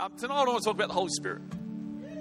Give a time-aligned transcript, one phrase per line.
[0.00, 1.42] Um, tonight I want to talk about the Holy Spirit.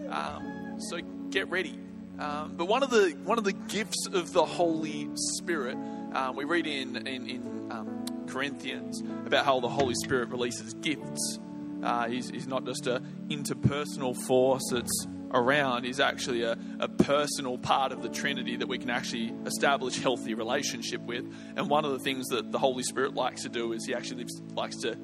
[0.09, 1.79] Um, so get ready.
[2.19, 5.07] Um, but one of the one of the gifts of the Holy
[5.37, 5.77] Spirit,
[6.13, 11.39] um, we read in in, in um, Corinthians about how the Holy Spirit releases gifts.
[11.81, 15.85] Uh, he's, he's not just an interpersonal force that's around.
[15.85, 20.33] He's actually a, a personal part of the Trinity that we can actually establish healthy
[20.33, 21.33] relationship with.
[21.55, 24.25] And one of the things that the Holy Spirit likes to do is he actually
[24.53, 24.97] likes to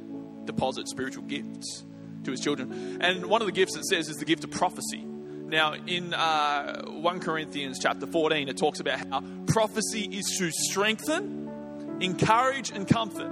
[0.43, 1.85] deposit spiritual gifts
[2.25, 2.97] to his children.
[3.01, 5.03] And one of the gifts it says is the gift of prophecy.
[5.03, 11.97] Now, in uh, 1 Corinthians chapter 14, it talks about how prophecy is to strengthen,
[12.01, 13.31] encourage, and comfort.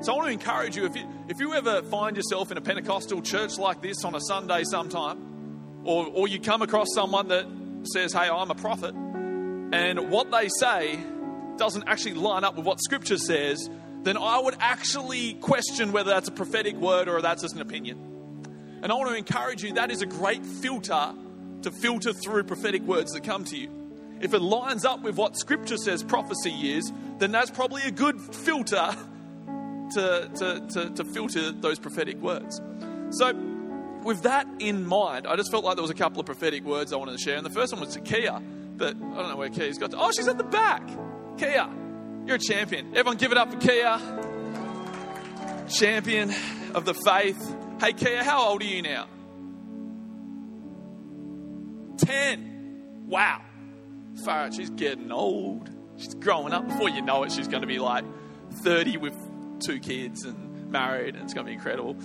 [0.00, 2.60] So I want to encourage you if you, if you ever find yourself in a
[2.60, 7.46] Pentecostal church like this on a Sunday sometime, or, or you come across someone that
[7.92, 10.98] says, Hey, I'm a prophet, and what they say
[11.56, 13.68] doesn't actually line up with what Scripture says,
[14.04, 18.08] then I would actually question whether that's a prophetic word or that's just an opinion.
[18.82, 21.12] And I want to encourage you that is a great filter
[21.62, 23.70] to filter through prophetic words that come to you.
[24.20, 28.20] If it lines up with what Scripture says prophecy is, then that's probably a good
[28.20, 28.96] filter
[29.94, 32.60] to, to, to, to filter those prophetic words.
[33.10, 33.32] So,
[34.04, 36.92] with that in mind, I just felt like there was a couple of prophetic words
[36.92, 37.36] I wanted to share.
[37.36, 38.40] And the first one was to Kia,
[38.76, 39.98] but I don't know where Kia's got to.
[39.98, 40.86] Oh, she's at the back.
[41.36, 41.68] Kia,
[42.28, 42.88] you're a champion.
[42.94, 43.98] Everyone give it up for Kia.
[45.68, 46.30] Champion
[46.74, 47.56] of the faith.
[47.80, 49.06] Hey, Kia, how old are you now?
[51.96, 53.06] 10.
[53.06, 53.40] Wow.
[54.26, 55.70] Farah, she's getting old.
[55.96, 56.68] She's growing up.
[56.68, 58.04] Before you know it, she's going to be like
[58.62, 59.14] 30 with
[59.60, 61.96] two kids and married, and it's going to be incredible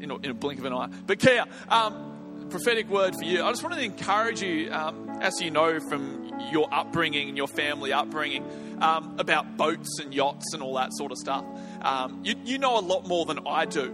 [0.00, 0.88] in a, in a blink of an eye.
[1.06, 2.19] But Kia, um,
[2.50, 3.42] prophetic word for you.
[3.42, 7.46] I just wanted to encourage you, um, as you know from your upbringing and your
[7.46, 8.44] family upbringing,
[8.82, 11.44] um, about boats and yachts and all that sort of stuff.
[11.82, 13.84] Um, you, you, know a lot more than I do.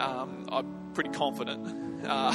[0.00, 1.82] Um, I'm pretty confident.
[2.04, 2.34] Uh,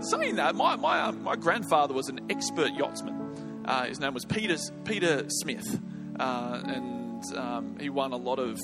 [0.00, 3.62] saying that, my, my, uh, my grandfather was an expert yachtsman.
[3.66, 5.78] Uh, his name was Peter, Peter Smith,
[6.18, 8.58] uh, and um, he won a lot of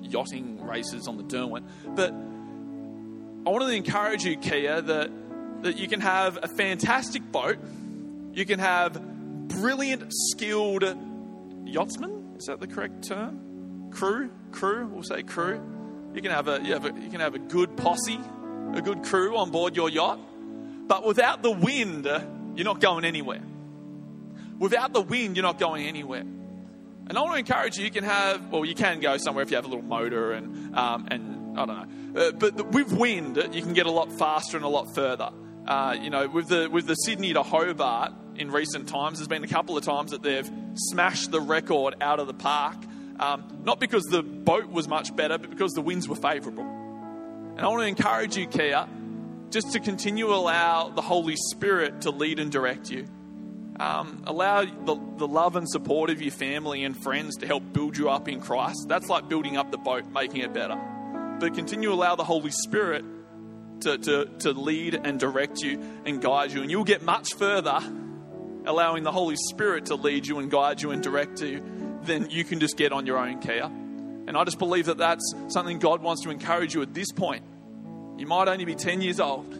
[0.00, 1.66] yachting races on the Derwent.
[1.94, 2.12] But
[3.48, 5.10] I want to encourage you, Kia, that,
[5.62, 7.56] that you can have a fantastic boat,
[8.34, 9.00] you can have
[9.48, 10.84] brilliant, skilled
[11.64, 12.34] yachtsmen.
[12.36, 13.88] Is that the correct term?
[13.90, 14.86] Crew, crew.
[14.88, 15.62] We'll say crew.
[16.12, 18.20] You can have a you, have a, you can have a good posse,
[18.74, 20.20] a good crew on board your yacht,
[20.86, 22.04] but without the wind,
[22.54, 23.40] you're not going anywhere.
[24.58, 26.20] Without the wind, you're not going anywhere.
[26.20, 27.84] And I want to encourage you.
[27.84, 30.76] You can have well, you can go somewhere if you have a little motor and
[30.76, 31.27] um, and
[31.58, 32.20] I don't know.
[32.20, 35.30] Uh, but with wind, you can get a lot faster and a lot further.
[35.66, 39.44] Uh, you know, with the with the Sydney to Hobart in recent times, there's been
[39.44, 42.76] a couple of times that they've smashed the record out of the park.
[43.20, 46.64] Um, not because the boat was much better, but because the winds were favourable.
[46.64, 48.88] And I want to encourage you, Kia,
[49.50, 53.06] just to continue to allow the Holy Spirit to lead and direct you.
[53.80, 57.96] Um, allow the, the love and support of your family and friends to help build
[57.96, 58.86] you up in Christ.
[58.88, 60.80] That's like building up the boat, making it better.
[61.38, 63.04] But continue to allow the Holy Spirit
[63.82, 66.62] to, to, to lead and direct you and guide you.
[66.62, 67.80] And you'll get much further
[68.66, 71.62] allowing the Holy Spirit to lead you and guide you and direct you
[72.02, 73.64] than you can just get on your own, Kia.
[73.64, 77.44] And I just believe that that's something God wants to encourage you at this point.
[78.18, 79.58] You might only be 10 years old,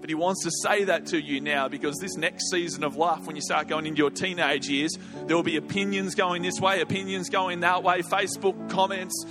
[0.00, 3.24] but He wants to say that to you now because this next season of life,
[3.26, 4.92] when you start going into your teenage years,
[5.26, 9.24] there will be opinions going this way, opinions going that way, Facebook comments,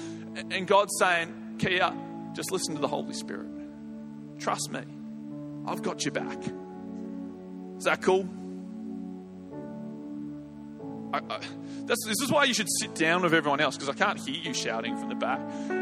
[0.50, 1.94] and God's saying, Kia,
[2.34, 3.47] just listen to the Holy Spirit.
[4.40, 4.81] Trust me,
[5.66, 6.40] I've got your back.
[7.78, 8.28] Is that cool?
[11.13, 11.40] I, I,
[11.86, 14.53] this is why you should sit down with everyone else because I can't hear you
[14.53, 15.40] shouting from the back.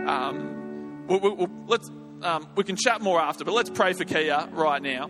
[0.08, 1.90] Um, we'll, we'll, let's,
[2.22, 5.10] um, we can chat more after, but let's pray for Kia right now.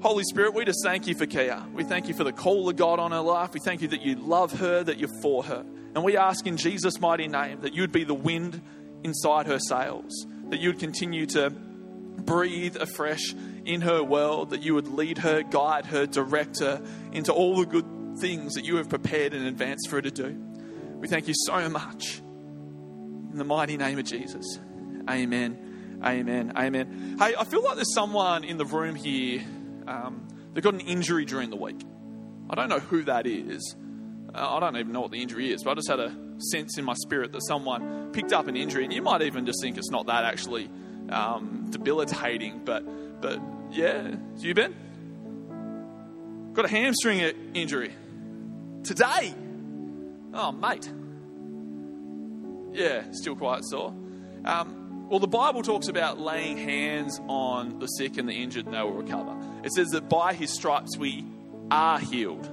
[0.00, 1.62] Holy Spirit, we just thank you for Kia.
[1.74, 3.52] We thank you for the call of God on her life.
[3.52, 5.66] We thank you that you love her, that you're for her.
[5.94, 8.62] And we ask in Jesus' mighty name that you'd be the wind
[9.04, 13.34] inside her sails, that you'd continue to breathe afresh
[13.64, 17.66] in her world, that you would lead her, guide her, direct her into all the
[17.66, 17.86] good
[18.18, 20.36] things that you have prepared in advance for her to do.
[20.96, 22.18] We thank you so much.
[22.18, 24.58] In the mighty name of Jesus.
[25.08, 26.00] Amen.
[26.04, 26.52] Amen.
[26.56, 27.16] Amen.
[27.18, 29.44] Hey, I feel like there's someone in the room here
[29.86, 31.80] um, that got an injury during the week.
[32.50, 33.76] I don't know who that is.
[34.34, 36.78] Uh, I don't even know what the injury is, but I just had a sense
[36.78, 39.76] in my spirit that someone picked up an injury, and you might even just think
[39.76, 40.70] it's not that actually
[41.10, 42.84] um, debilitating, but
[43.20, 43.40] but
[43.70, 44.74] yeah, you been
[46.54, 47.20] got a hamstring
[47.54, 47.92] injury
[48.82, 49.34] today.
[50.34, 50.90] Oh, mate.
[52.72, 53.94] Yeah, still quite sore.
[54.44, 58.74] Um, Well, the Bible talks about laying hands on the sick and the injured and
[58.74, 59.34] they will recover.
[59.64, 61.24] It says that by his stripes we
[61.70, 62.50] are healed.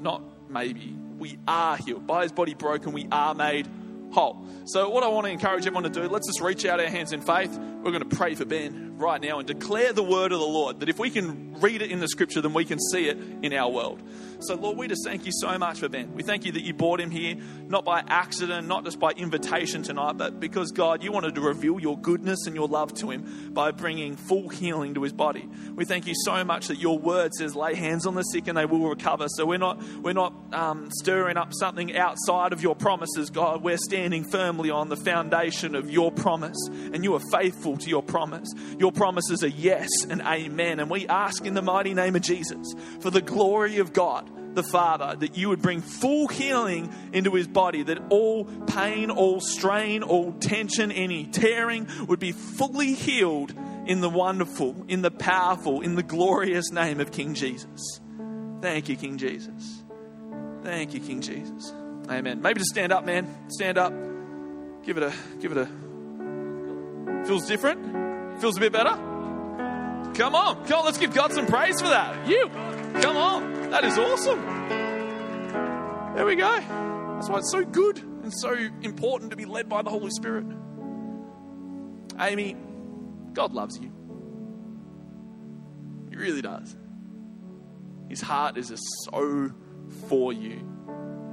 [0.00, 2.06] Not maybe, we are healed.
[2.06, 3.66] By his body broken, we are made
[4.12, 4.44] whole.
[4.66, 7.14] So, what I want to encourage everyone to do, let's just reach out our hands
[7.14, 7.58] in faith.
[7.84, 10.80] We're going to pray for Ben right now and declare the word of the Lord
[10.80, 13.52] that if we can read it in the scripture, then we can see it in
[13.52, 14.02] our world.
[14.40, 16.12] So, Lord, we just thank you so much for Ben.
[16.14, 17.36] We thank you that you brought him here,
[17.66, 21.78] not by accident, not just by invitation tonight, but because, God, you wanted to reveal
[21.78, 25.48] your goodness and your love to him by bringing full healing to his body.
[25.74, 28.56] We thank you so much that your word says, lay hands on the sick and
[28.56, 29.26] they will recover.
[29.28, 33.62] So, we're not, we're not um, stirring up something outside of your promises, God.
[33.62, 38.02] We're standing firmly on the foundation of your promise, and you are faithful to your
[38.02, 38.52] promise.
[38.78, 40.80] Your promises are yes and amen.
[40.80, 44.62] And we ask in the mighty name of Jesus for the glory of God the
[44.62, 50.02] Father, that you would bring full healing into his body, that all pain, all strain,
[50.02, 53.52] all tension, any tearing would be fully healed
[53.86, 58.00] in the wonderful, in the powerful, in the glorious name of King Jesus.
[58.60, 59.82] Thank you, King Jesus.
[60.62, 61.72] Thank you, King Jesus.
[62.08, 62.40] Amen.
[62.40, 63.26] Maybe just stand up, man.
[63.48, 63.92] Stand up.
[64.84, 65.83] Give it a give it a
[67.26, 68.40] feels different?
[68.40, 68.90] Feels a bit better?
[70.14, 70.64] Come on.
[70.66, 72.26] Come on, let's give God some praise for that.
[72.28, 72.48] You.
[73.00, 73.70] Come on.
[73.70, 74.40] That is awesome.
[76.14, 76.60] There we go.
[77.14, 80.46] That's why it's so good and so important to be led by the Holy Spirit.
[82.20, 82.56] Amy,
[83.32, 83.90] God loves you.
[86.10, 86.76] He really does.
[88.08, 89.50] His heart is just so
[90.08, 90.60] for you.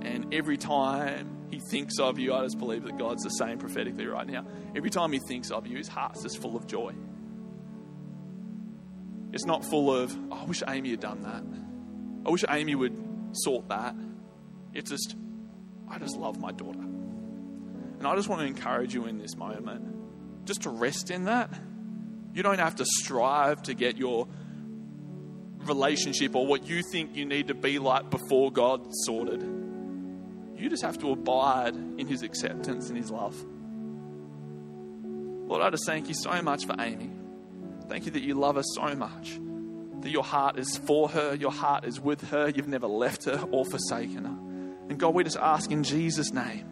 [0.01, 4.07] And every time he thinks of you, I just believe that God's the same prophetically
[4.07, 4.45] right now.
[4.74, 6.94] Every time he thinks of you, his heart's just full of joy.
[9.33, 11.44] It's not full of, oh, I wish Amy had done that.
[12.25, 12.98] I wish Amy would
[13.33, 13.95] sort that.
[14.74, 15.15] It's just,
[15.89, 16.80] I just love my daughter.
[16.80, 21.53] And I just want to encourage you in this moment just to rest in that.
[22.33, 24.27] You don't have to strive to get your
[25.65, 29.60] relationship or what you think you need to be like before God sorted.
[30.61, 33.35] You just have to abide in His acceptance and His love.
[35.49, 37.09] Lord, I just thank you so much for Amy.
[37.89, 39.39] Thank you that you love her so much,
[40.01, 43.43] that your heart is for her, your heart is with her, you've never left her
[43.51, 44.37] or forsaken her.
[44.87, 46.63] And God, we just ask in Jesus' name,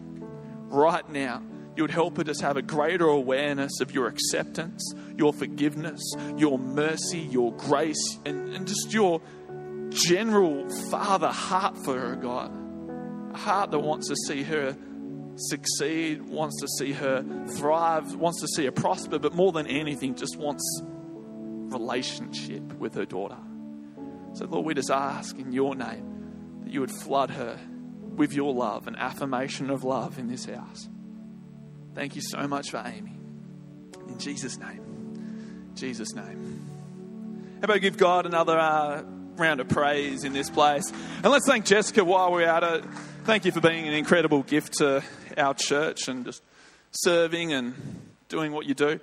[0.68, 1.42] right now,
[1.74, 6.00] you would help her just have a greater awareness of your acceptance, your forgiveness,
[6.36, 9.20] your mercy, your grace, and, and just your
[9.90, 12.59] general Father heart for her, God.
[13.34, 14.76] Heart that wants to see her
[15.36, 17.24] succeed, wants to see her
[17.56, 23.06] thrive, wants to see her prosper, but more than anything, just wants relationship with her
[23.06, 23.38] daughter.
[24.34, 27.58] So, Lord, we just ask in your name that you would flood her
[28.16, 30.88] with your love, an affirmation of love in this house.
[31.94, 33.18] Thank you so much for Amy.
[34.08, 35.70] In Jesus' name.
[35.74, 36.60] Jesus' name.
[37.60, 39.02] How about give God another uh,
[39.36, 40.90] round of praise in this place?
[41.22, 42.84] And let's thank Jessica while we're at it.
[43.30, 45.04] Thank you for being an incredible gift to
[45.36, 46.42] our church and just
[46.90, 47.76] serving and
[48.28, 48.98] doing what you do.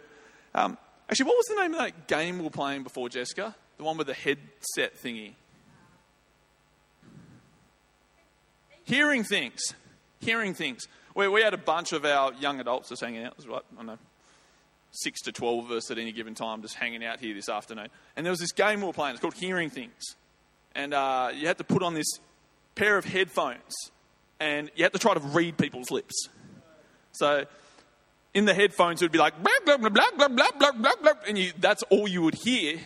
[0.54, 0.78] Um,
[1.10, 3.56] actually, what was the name of that game we were playing before, Jessica?
[3.78, 5.32] The one with the headset thingy.
[8.84, 9.62] Hearing things.
[10.20, 10.90] Hearing things.
[11.16, 13.32] We, we had a bunch of our young adults just hanging out.
[13.32, 13.98] It was what, I don't know,
[14.92, 17.88] six to 12 of us at any given time just hanging out here this afternoon.
[18.18, 19.14] And there was this game we were playing.
[19.14, 20.04] It's called Hearing Things.
[20.76, 22.20] And uh, you had to put on this
[22.76, 23.74] pair of headphones
[24.40, 26.30] and you had to try to read people's lips.
[27.12, 27.46] So
[28.34, 31.14] in the headphones, it would be like, blah, blah, blah, blah, blah, blah, blah, blah,
[31.28, 32.80] and you, that's all you would hear.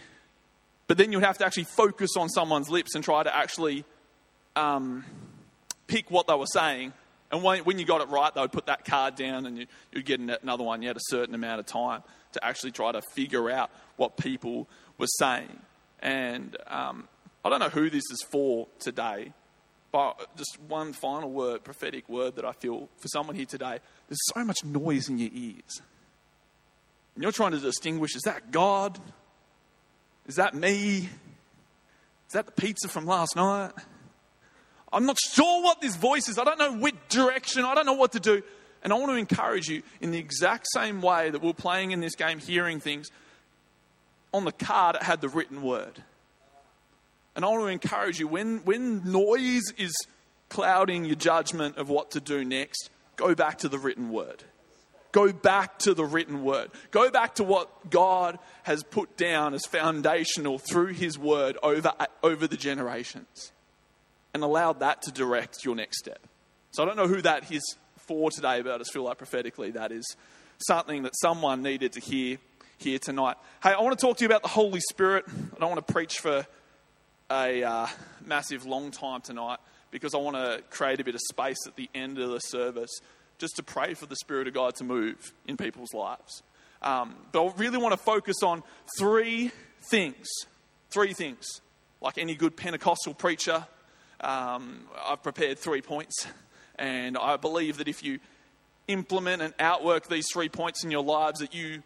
[0.87, 3.85] But then you'd have to actually focus on someone's lips and try to actually
[4.55, 5.05] um,
[5.87, 6.93] pick what they were saying.
[7.31, 9.67] And when, when, you got it right, they would put that card down and you,
[9.93, 10.81] would get another one.
[10.81, 12.03] You had a certain amount of time
[12.33, 14.67] to actually try to figure out what people
[14.97, 15.59] were saying.
[16.01, 17.07] And um,
[17.45, 19.33] I don't know who this is for today,
[19.91, 23.79] but just one final word, prophetic word that I feel for someone here today.
[24.07, 25.81] There's so much noise in your ears.
[27.15, 28.99] And you're trying to distinguish is that God?
[30.27, 31.09] Is that me?
[32.27, 33.71] Is that the pizza from last night?
[34.93, 36.37] I'm not sure what this voice is.
[36.37, 37.65] I don't know which direction.
[37.65, 38.41] I don't know what to do.
[38.83, 41.99] And I want to encourage you in the exact same way that we're playing in
[41.99, 43.09] this game, hearing things.
[44.33, 46.03] On the card, it had the written word.
[47.35, 49.93] And I want to encourage you when, when noise is
[50.49, 54.43] clouding your judgment of what to do next, go back to the written word.
[55.11, 56.71] Go back to the written word.
[56.91, 61.91] Go back to what God has put down as foundational through his word over,
[62.23, 63.51] over the generations
[64.33, 66.19] and allow that to direct your next step.
[66.71, 69.71] So I don't know who that is for today, but I just feel like prophetically
[69.71, 70.15] that is
[70.57, 72.37] something that someone needed to hear
[72.77, 73.35] here tonight.
[73.61, 75.25] Hey, I want to talk to you about the Holy Spirit.
[75.27, 76.45] I don't want to preach for
[77.31, 77.87] a uh,
[78.25, 79.59] massive long time tonight
[79.89, 82.91] because I want to create a bit of space at the end of the service
[83.37, 86.43] just to pray for the Spirit of God to move in people's lives.
[86.81, 88.63] Um, but I really want to focus on
[88.99, 89.51] three
[89.89, 90.27] things.
[90.89, 91.45] Three things.
[92.01, 93.65] Like any good Pentecostal preacher,
[94.19, 96.27] um, I've prepared three points.
[96.75, 98.19] And I believe that if you
[98.87, 101.81] implement and outwork these three points in your lives, that you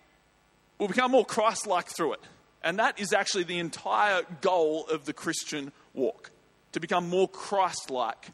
[0.79, 2.21] will become more Christ like through it.
[2.65, 6.31] And that is actually the entire goal of the Christian walk
[6.71, 8.31] to become more Christ like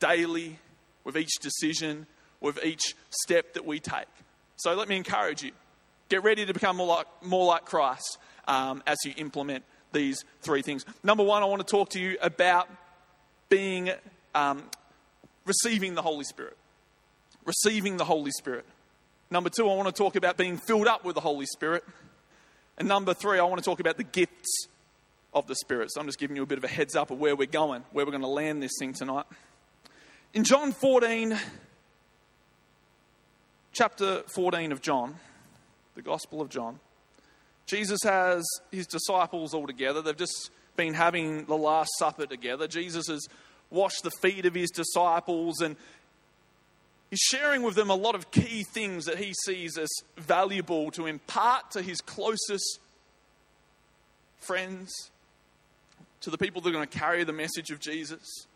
[0.00, 0.58] daily
[1.04, 2.06] with each decision,
[2.40, 4.08] with each step that we take.
[4.56, 5.52] So let me encourage you
[6.08, 10.62] get ready to become more like, more like Christ um, as you implement these three
[10.62, 10.86] things.
[11.02, 12.68] Number one, I want to talk to you about
[13.50, 13.90] being,
[14.34, 14.62] um,
[15.44, 16.56] receiving the Holy Spirit.
[17.44, 18.64] Receiving the Holy Spirit.
[19.30, 21.84] Number two, I want to talk about being filled up with the Holy Spirit.
[22.78, 24.66] And number three, I want to talk about the gifts
[25.32, 25.92] of the Spirit.
[25.92, 27.82] So I'm just giving you a bit of a heads up of where we're going,
[27.92, 29.26] where we're going to land this thing tonight.
[30.32, 31.38] In John 14,
[33.72, 35.16] chapter 14 of John,
[35.94, 36.80] the Gospel of John,
[37.66, 40.02] Jesus has his disciples all together.
[40.02, 42.66] They've just been having the Last Supper together.
[42.66, 43.26] Jesus has
[43.70, 45.76] washed the feet of his disciples and
[47.14, 51.06] he's sharing with them a lot of key things that he sees as valuable to
[51.06, 52.80] impart to his closest
[54.40, 55.12] friends,
[56.22, 58.48] to the people that are going to carry the message of Jesus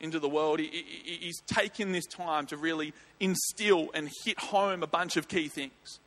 [0.00, 0.58] into the world.
[0.58, 5.28] He, he, he's taken this time to really instill and hit home a bunch of
[5.28, 6.00] key things.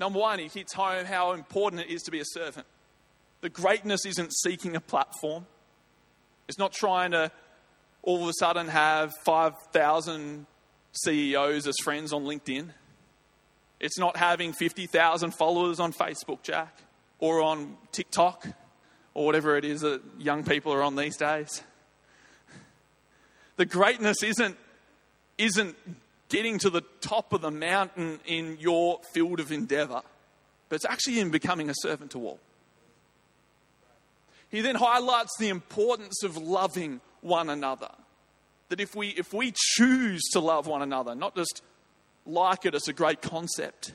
[0.00, 2.66] Number one, he hits home how important it is to be a servant.
[3.42, 5.44] The greatness isn't seeking a platform,
[6.48, 7.30] it's not trying to
[8.02, 10.46] all of a sudden have 5,000
[10.92, 12.68] CEOs as friends on LinkedIn.
[13.80, 16.82] It's not having 50,000 followers on Facebook, Jack,
[17.18, 18.46] or on TikTok,
[19.14, 21.62] or whatever it is that young people are on these days.
[23.56, 24.56] The greatness isn't,
[25.38, 25.76] isn't
[26.28, 30.02] getting to the top of the mountain in your field of endeavor,
[30.68, 32.40] but it's actually in becoming a servant to all.
[34.50, 37.88] He then highlights the importance of loving one another
[38.72, 41.60] that if we, if we choose to love one another, not just
[42.24, 43.92] like it as a great concept,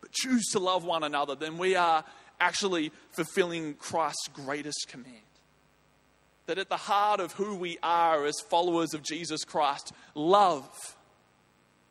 [0.00, 2.02] but choose to love one another, then we are
[2.40, 5.14] actually fulfilling Christ's greatest command.
[6.46, 10.68] That at the heart of who we are as followers of Jesus Christ, love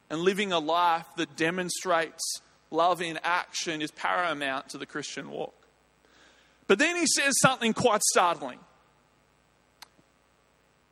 [0.10, 2.42] and living a life that demonstrates
[2.72, 5.56] love in action is paramount to the Christian walk.
[6.68, 8.60] But then he says something quite startling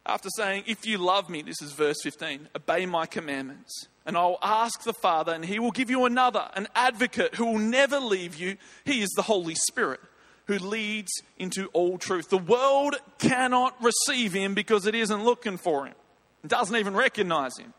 [0.06, 3.88] after saying, If you love me, this is verse 15, obey my commandments.
[4.06, 7.60] And I'll ask the Father, and he will give you another, an advocate who will
[7.60, 8.58] never leave you.
[8.84, 10.00] He is the Holy Spirit
[10.46, 12.30] who leads into all truth.
[12.30, 15.96] The world cannot receive him because it isn't looking for him,
[16.44, 17.74] it doesn't even recognize him.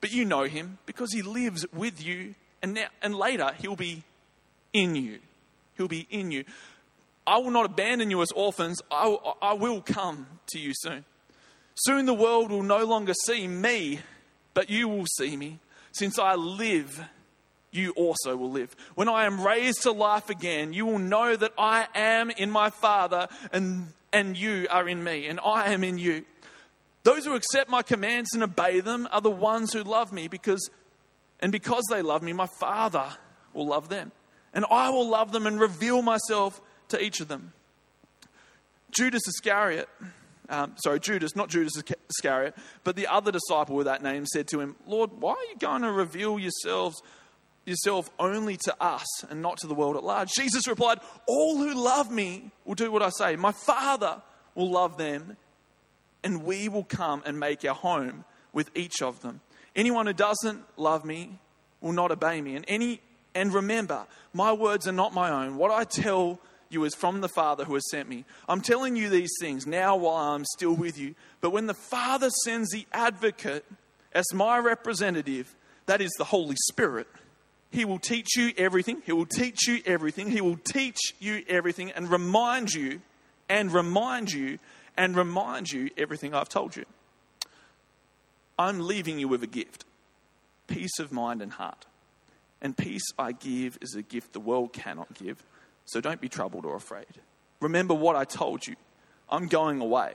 [0.00, 4.04] But you know him because he lives with you, and, now, and later he'll be
[4.72, 5.18] in you.
[5.76, 6.44] He'll be in you.
[7.26, 11.04] I will not abandon you as orphans, I, I will come to you soon.
[11.82, 14.00] Soon the world will no longer see me,
[14.52, 15.60] but you will see me.
[15.92, 17.00] Since I live,
[17.70, 18.74] you also will live.
[18.96, 22.70] When I am raised to life again, you will know that I am in my
[22.70, 26.24] Father, and, and you are in me, and I am in you.
[27.04, 30.68] Those who accept my commands and obey them are the ones who love me, because,
[31.38, 33.06] and because they love me, my Father
[33.54, 34.10] will love them.
[34.52, 37.52] And I will love them and reveal myself to each of them.
[38.90, 39.88] Judas Iscariot
[40.48, 44.60] um, sorry, Judas, not Judas Iscariot, but the other disciple with that name said to
[44.60, 47.02] him, Lord, why are you going to reveal yourselves,
[47.66, 50.30] yourself only to us and not to the world at large?
[50.30, 53.36] Jesus replied, All who love me will do what I say.
[53.36, 54.22] My Father
[54.54, 55.36] will love them,
[56.24, 59.40] and we will come and make our home with each of them.
[59.76, 61.38] Anyone who doesn't love me
[61.80, 62.56] will not obey me.
[62.56, 63.02] And any
[63.34, 65.56] and remember, my words are not my own.
[65.58, 68.24] What I tell you is from the Father who has sent me.
[68.48, 71.14] I'm telling you these things now while I'm still with you.
[71.40, 73.64] But when the Father sends the advocate
[74.12, 75.54] as my representative,
[75.86, 77.06] that is the Holy Spirit,
[77.70, 79.02] he will teach you everything.
[79.04, 80.30] He will teach you everything.
[80.30, 83.02] He will teach you everything and remind you
[83.48, 84.58] and remind you
[84.96, 86.84] and remind you everything I've told you.
[88.58, 89.84] I'm leaving you with a gift
[90.66, 91.86] peace of mind and heart.
[92.60, 95.42] And peace I give is a gift the world cannot give.
[95.88, 97.06] So don't be troubled or afraid.
[97.60, 98.76] Remember what I told you.
[99.30, 100.12] I'm going away,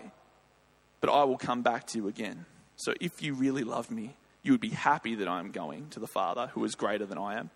[1.01, 2.45] but I will come back to you again.
[2.75, 5.99] So if you really love me, you would be happy that I am going to
[5.99, 7.49] the Father who is greater than I am.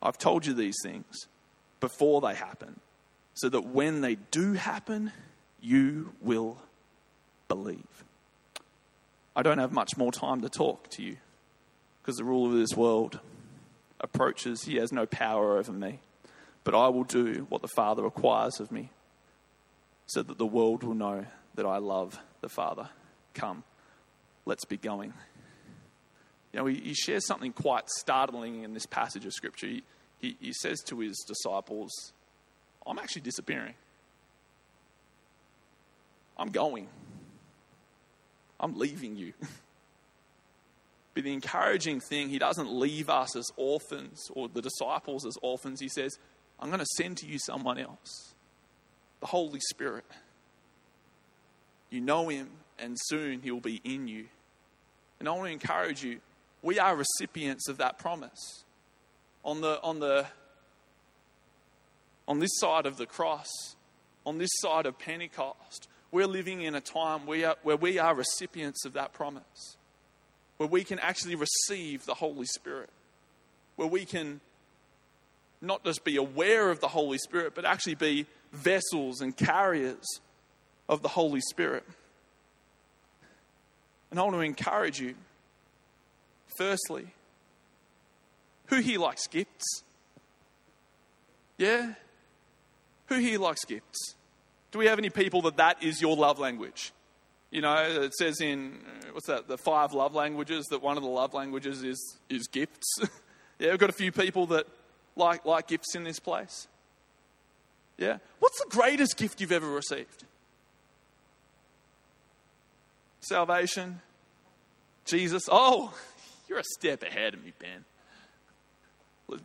[0.00, 1.26] I've told you these things
[1.80, 2.78] before they happen,
[3.34, 5.10] so that when they do happen,
[5.60, 6.58] you will
[7.48, 8.04] believe.
[9.34, 11.16] I don't have much more time to talk to you
[12.00, 13.18] because the ruler of this world
[14.00, 14.62] approaches.
[14.62, 15.98] He has no power over me,
[16.64, 18.90] but I will do what the Father requires of me
[20.06, 22.88] so that the world will know that I love the Father.
[23.34, 23.62] Come,
[24.46, 25.12] let's be going.
[26.52, 29.66] You know, he, he shares something quite startling in this passage of Scripture.
[29.66, 29.82] He,
[30.20, 31.90] he, he says to his disciples,
[32.86, 33.74] I'm actually disappearing.
[36.36, 36.88] I'm going.
[38.58, 39.32] I'm leaving you.
[41.14, 45.80] but the encouraging thing, he doesn't leave us as orphans or the disciples as orphans.
[45.80, 46.18] He says,
[46.60, 48.34] I'm going to send to you someone else
[49.20, 50.04] the Holy Spirit.
[51.90, 54.26] You know him, and soon he will be in you.
[55.18, 56.20] And I want to encourage you
[56.64, 58.64] we are recipients of that promise.
[59.44, 60.26] On, the, on, the,
[62.26, 63.48] on this side of the cross,
[64.24, 68.86] on this side of Pentecost, we're living in a time where, where we are recipients
[68.86, 69.76] of that promise,
[70.56, 72.90] where we can actually receive the Holy Spirit,
[73.76, 74.40] where we can
[75.64, 80.04] not just be aware of the Holy Spirit, but actually be vessels and carriers
[80.88, 81.84] of the Holy Spirit.
[84.10, 85.14] And I want to encourage you,
[86.56, 87.08] firstly,
[88.66, 89.82] who here likes gifts?
[91.58, 91.94] Yeah?
[93.06, 94.14] Who here likes gifts?
[94.70, 96.92] Do we have any people that that is your love language?
[97.50, 98.80] You know, it says in,
[99.12, 102.98] what's that, the five love languages, that one of the love languages is, is gifts.
[103.58, 104.66] yeah, we've got a few people that
[105.16, 106.68] like, like gifts in this place.
[107.98, 108.18] Yeah?
[108.40, 110.24] What's the greatest gift you've ever received?
[113.24, 114.00] salvation,
[115.04, 115.44] Jesus.
[115.50, 115.94] Oh,
[116.48, 117.84] you're a step ahead of me, Ben.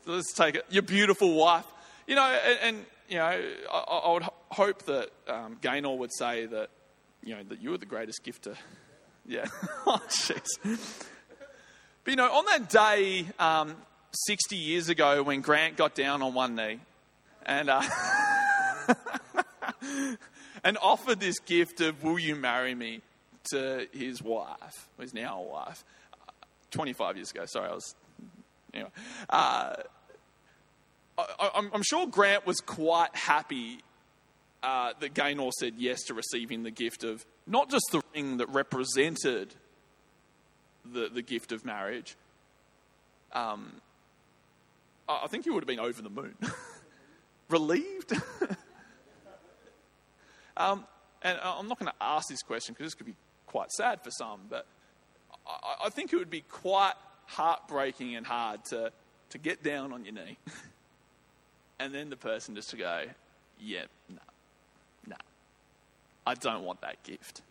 [0.05, 0.65] Let's take it.
[0.69, 1.65] Your beautiful wife.
[2.05, 6.45] You know, and, and you know, I, I, would hope that um, Gaynor would say
[6.47, 6.69] that,
[7.23, 8.55] you know, that you were the greatest gift to.
[9.25, 9.45] Yeah.
[9.85, 10.47] oh, jeez.
[12.03, 13.75] But, you know, on that day um,
[14.11, 16.79] 60 years ago when Grant got down on one knee
[17.45, 17.81] and, uh,
[20.63, 23.01] and offered this gift of, Will you marry me?
[23.49, 25.83] to his wife, who's now a wife,
[26.71, 27.45] 25 years ago.
[27.45, 27.95] Sorry, I was.
[28.73, 28.89] Anyway.
[29.29, 29.75] Uh,
[31.17, 33.79] I, am sure Grant was quite happy
[34.63, 38.47] uh, that Gaynor said yes to receiving the gift of not just the ring that
[38.49, 39.53] represented
[40.85, 42.15] the, the gift of marriage.
[43.33, 43.73] Um,
[45.09, 46.35] I think he would have been over the moon.
[47.49, 48.13] Relieved?
[50.57, 50.85] um,
[51.23, 53.15] and I'm not going to ask this question because this could be
[53.47, 54.67] quite sad for some, but
[55.47, 56.93] I, I think it would be quite
[57.25, 58.91] heartbreaking and hard to,
[59.31, 60.37] to get down on your knee
[61.79, 63.03] and then the person just to go,
[63.59, 64.21] yeah, no,
[65.07, 65.15] no,
[66.25, 67.41] I don't want that gift.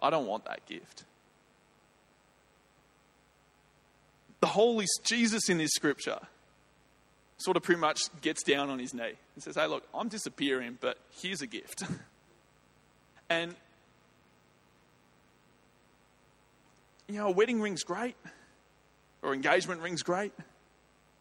[0.00, 1.04] I don't want that gift.
[4.40, 6.18] The Holy Jesus in this scripture
[7.38, 10.78] sort of pretty much gets down on his knee and says, Hey, look, I'm disappearing,
[10.80, 11.84] but here's a gift.
[13.30, 13.54] and
[17.08, 18.16] you know, a wedding ring's great,
[19.22, 20.32] or engagement ring's great,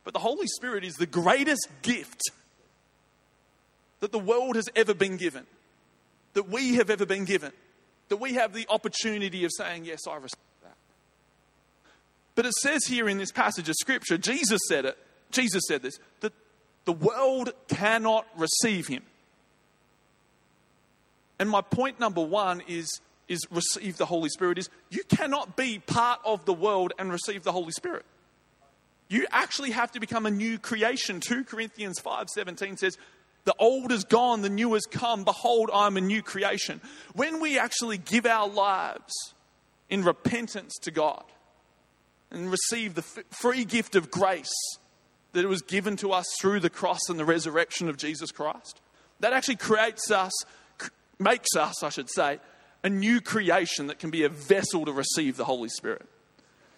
[0.03, 2.21] but the Holy Spirit is the greatest gift
[3.99, 5.45] that the world has ever been given,
[6.33, 7.51] that we have ever been given,
[8.09, 10.75] that we have the opportunity of saying, Yes, I receive that.
[12.35, 14.97] But it says here in this passage of Scripture, Jesus said it,
[15.31, 16.33] Jesus said this, that
[16.85, 19.03] the world cannot receive him.
[21.39, 25.79] And my point number one is is receive the Holy Spirit is you cannot be
[25.79, 28.05] part of the world and receive the Holy Spirit.
[29.09, 31.19] You actually have to become a new creation.
[31.19, 32.97] 2 Corinthians 5:17 says,
[33.45, 35.23] "The old is gone, the new has come.
[35.23, 36.81] Behold, I'm a new creation."
[37.13, 39.13] When we actually give our lives
[39.89, 41.23] in repentance to God
[42.31, 44.77] and receive the free gift of grace
[45.33, 48.81] that it was given to us through the cross and the resurrection of Jesus Christ,
[49.19, 50.31] that actually creates us
[51.19, 52.39] makes us, I should say,
[52.83, 56.07] a new creation that can be a vessel to receive the Holy Spirit.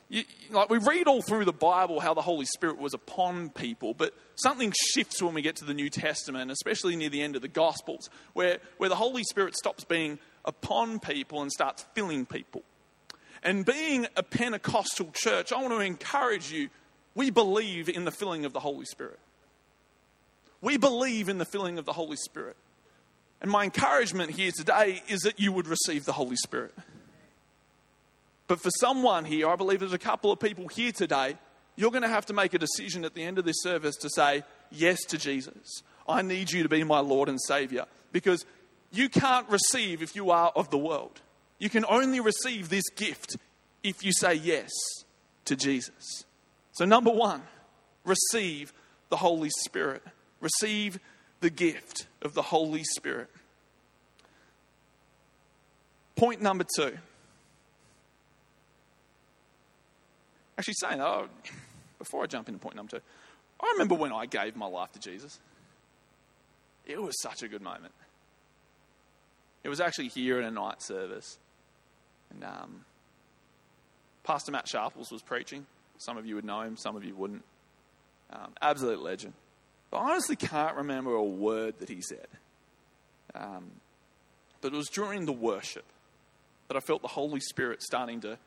[0.07, 3.93] You, like we read all through the Bible how the Holy Spirit was upon people,
[3.93, 7.43] but something shifts when we get to the New Testament, especially near the end of
[7.43, 12.63] the Gospels, where, where the Holy Spirit stops being upon people and starts filling people.
[13.43, 16.69] And being a Pentecostal church, I want to encourage you
[17.19, 19.19] we believe in the filling of the Holy Spirit.
[20.61, 22.55] We believe in the filling of the Holy Spirit.
[23.41, 26.73] And my encouragement here today is that you would receive the Holy Spirit.
[28.47, 31.35] But for someone here, I believe there's a couple of people here today,
[31.75, 34.09] you're going to have to make a decision at the end of this service to
[34.15, 35.83] say yes to Jesus.
[36.07, 38.45] I need you to be my Lord and Savior because
[38.93, 41.19] you can't receive if you are of the world.
[41.57, 43.35] You can only receive this gift
[43.83, 44.69] if you say yes
[45.43, 46.23] to Jesus.
[46.79, 47.41] So, number one,
[48.05, 48.71] receive
[49.09, 50.01] the Holy Spirit.
[50.39, 50.97] Receive
[51.41, 53.29] the gift of the Holy Spirit.
[56.15, 56.97] Point number two.
[60.57, 61.27] Actually, saying that, oh,
[61.97, 63.03] before I jump into point number two,
[63.59, 65.37] I remember when I gave my life to Jesus.
[66.85, 67.93] It was such a good moment.
[69.65, 71.39] It was actually here in a night service.
[72.31, 72.85] And um,
[74.23, 75.65] Pastor Matt Sharples was preaching.
[75.99, 77.43] Some of you would know him, some of you wouldn't.
[78.31, 79.33] Um, absolute legend.
[79.91, 82.27] But I honestly can't remember a word that he said.
[83.35, 83.71] Um,
[84.61, 85.85] but it was during the worship
[86.67, 88.37] that I felt the Holy Spirit starting to,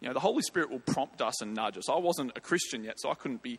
[0.00, 1.88] you know, the Holy Spirit will prompt us and nudge us.
[1.88, 3.58] I wasn't a Christian yet, so I couldn't be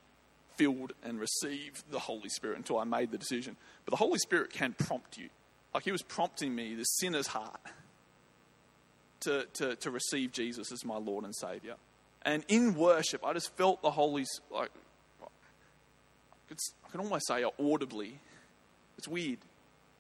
[0.58, 3.56] filled and receive the Holy Spirit until I made the decision.
[3.86, 5.30] But the Holy Spirit can prompt you.
[5.74, 7.60] Like he was prompting me, the sinner's heart,
[9.22, 11.76] to, to, to receive Jesus as my Lord and Savior.
[12.24, 14.72] And in worship, I just felt the Holy like
[16.88, 18.20] I can almost say audibly.
[18.98, 19.40] It's weird.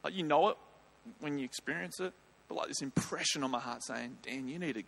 [0.03, 0.57] Like you know it
[1.19, 2.13] when you experience it,
[2.47, 4.83] but like this impression on my heart saying, Dan, you need to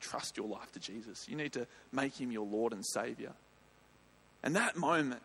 [0.00, 1.28] trust your life to Jesus.
[1.28, 3.32] You need to make him your Lord and Savior.
[4.42, 5.22] And that moment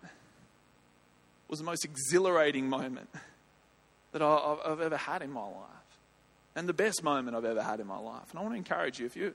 [1.48, 3.10] was the most exhilarating moment
[4.12, 5.68] that I've ever had in my life.
[6.56, 8.30] And the best moment I've ever had in my life.
[8.32, 9.34] And I want to encourage you if you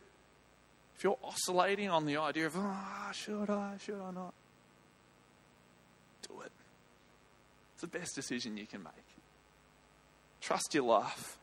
[0.97, 4.33] if you're oscillating on the idea of, oh, should I, should I not?
[6.27, 6.53] Do it.
[7.75, 8.93] It's the best decision you can make.
[10.41, 11.37] Trust your life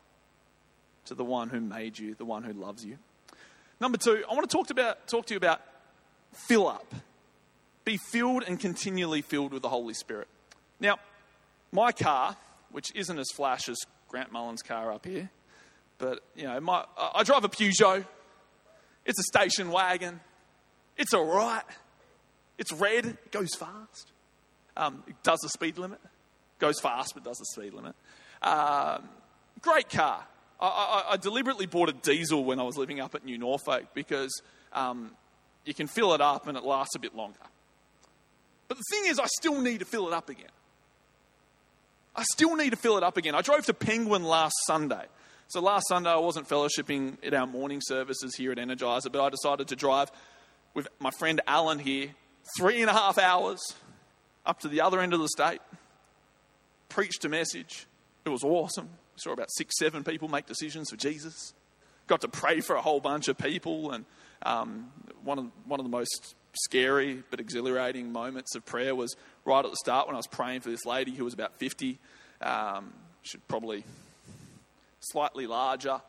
[1.04, 2.98] to the one who made you, the one who loves you.
[3.80, 5.60] Number two, I want to talk, to about, talk to you about
[6.32, 6.92] fill up.
[7.84, 10.26] Be filled and continually filled with the Holy Spirit.
[10.80, 10.96] Now,
[11.70, 12.36] my car,
[12.72, 13.76] which isn't as flash as
[14.08, 15.30] Grant Mullen's car up here,
[15.98, 18.04] but you know, my, I drive a Peugeot.
[19.04, 20.20] It's a station wagon.
[20.96, 21.62] It's all right.
[22.58, 23.06] It's red.
[23.06, 24.12] It goes fast.
[24.76, 26.00] Um, it does the speed limit.
[26.58, 27.94] Goes fast, but does the speed limit.
[28.42, 29.08] Um,
[29.60, 30.24] great car.
[30.60, 33.86] I, I, I, deliberately bought a diesel when I was living up at New Norfolk
[33.92, 34.30] because
[34.72, 35.10] um,
[35.64, 37.38] you can fill it up and it lasts a bit longer.
[38.68, 40.46] But the thing is, I still need to fill it up again.
[42.16, 43.34] I still need to fill it up again.
[43.34, 45.04] I drove to Penguin last Sunday.
[45.48, 49.28] So last Sunday, I wasn't fellowshipping at our morning services here at Energizer, but I
[49.28, 50.10] decided to drive
[50.72, 52.08] with my friend Alan here
[52.58, 53.60] three and a half hours
[54.46, 55.60] up to the other end of the state,
[56.88, 57.86] preached a message.
[58.24, 58.86] It was awesome.
[58.86, 61.52] We saw about six, seven people make decisions for Jesus.
[62.06, 64.04] Got to pray for a whole bunch of people, and
[64.42, 64.90] um,
[65.22, 69.70] one, of, one of the most scary but exhilarating moments of prayer was right at
[69.70, 71.98] the start when I was praying for this lady who was about 50.
[72.40, 73.84] Um, should probably
[75.10, 76.00] slightly larger,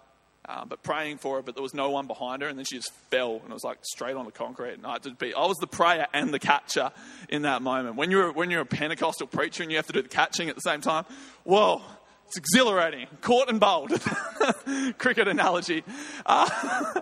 [0.47, 2.75] uh, but praying for her, but there was no one behind her, and then she
[2.75, 4.73] just fell, and it was like straight on the concrete.
[4.73, 6.91] And I had to be, I was the prayer and the catcher
[7.29, 7.95] in that moment.
[7.95, 10.55] When you're when you're a Pentecostal preacher and you have to do the catching at
[10.55, 11.05] the same time,
[11.43, 11.81] whoa,
[12.27, 13.91] it's exhilarating, caught and bowled.
[14.97, 15.83] Cricket analogy.
[16.25, 17.01] Uh,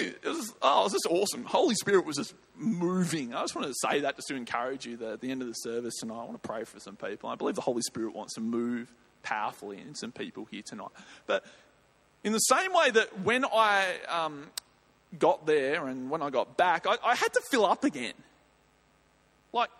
[0.00, 1.44] it was, oh, it was just awesome.
[1.44, 3.34] Holy Spirit was just moving.
[3.34, 5.48] I just wanted to say that just to encourage you that at the end of
[5.48, 7.28] the service tonight, I want to pray for some people.
[7.28, 10.90] I believe the Holy Spirit wants to move powerfully in some people here tonight.
[11.26, 11.44] But
[12.24, 14.48] in the same way that when I um,
[15.18, 18.14] got there and when I got back, I, I had to fill up again.
[19.52, 19.70] Like,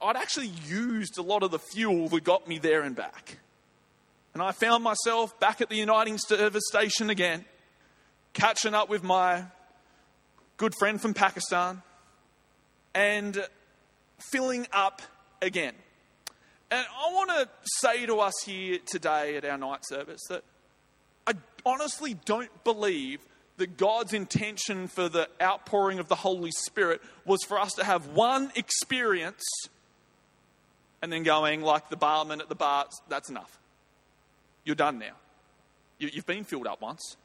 [0.00, 3.38] I'd actually used a lot of the fuel that got me there and back.
[4.32, 7.44] And I found myself back at the United Service Station again
[8.32, 9.44] catching up with my
[10.56, 11.82] good friend from Pakistan
[12.94, 13.44] and
[14.30, 15.02] filling up
[15.42, 15.74] again.
[16.70, 17.48] And I want to
[17.80, 20.44] say to us here today at our night service that
[21.26, 21.32] I
[21.66, 23.20] honestly don't believe
[23.56, 28.08] that God's intention for the outpouring of the Holy Spirit was for us to have
[28.08, 29.42] one experience
[31.02, 33.58] and then going like the barman at the bar, that's enough.
[34.64, 35.14] You're done now.
[35.98, 37.16] You've been filled up once.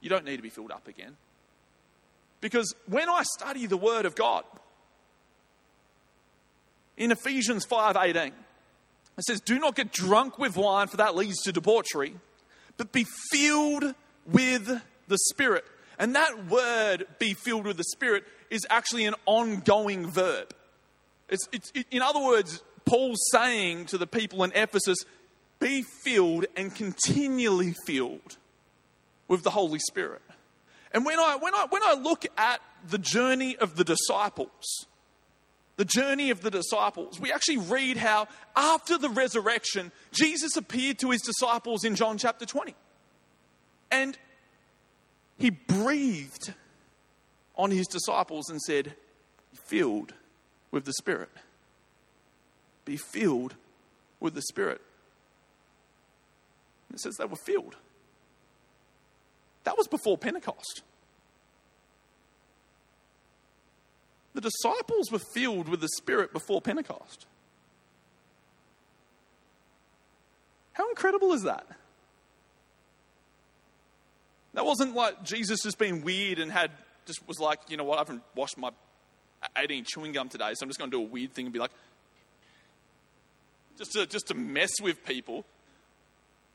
[0.00, 1.16] You don't need to be filled up again.
[2.40, 4.44] Because when I study the Word of God,
[6.96, 8.32] in Ephesians 5:18,
[9.18, 12.16] it says, "Do not get drunk with wine, for that leads to debauchery,
[12.76, 13.94] but be filled
[14.26, 15.64] with the Spirit."
[15.98, 20.54] And that word, "be filled with the Spirit," is actually an ongoing verb.
[21.28, 24.98] It's, it's, it, in other words, Paul's saying to the people in Ephesus,
[25.58, 28.38] "Be filled and continually filled."
[29.28, 30.22] with the Holy Spirit.
[30.92, 34.86] And when I, when, I, when I look at the journey of the disciples,
[35.78, 41.10] the journey of the disciples, we actually read how after the resurrection, Jesus appeared to
[41.10, 42.74] his disciples in John chapter 20.
[43.92, 44.18] And
[45.38, 46.52] he breathed
[47.54, 48.94] on his disciples and said,
[49.52, 50.14] Be filled
[50.72, 51.30] with the Spirit.
[52.84, 53.54] Be filled
[54.18, 54.80] with the Spirit.
[56.88, 57.76] And it says they were filled.
[59.62, 60.82] That was before Pentecost.
[64.34, 67.26] The disciples were filled with the Spirit before Pentecost.
[70.72, 71.66] How incredible is that?
[74.54, 76.70] That wasn't like Jesus just being weird and had
[77.06, 78.70] just was like, you know what, I haven't washed my
[79.56, 81.58] 18 chewing gum today, so I'm just going to do a weird thing and be
[81.58, 81.70] like,
[83.76, 85.44] just to, just to mess with people.